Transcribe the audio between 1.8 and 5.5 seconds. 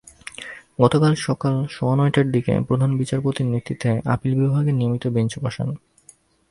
নয়টার দিকে প্রধান বিচারপতির নেতৃত্বে আপিল বিভাগের নিয়মিত বেঞ্চ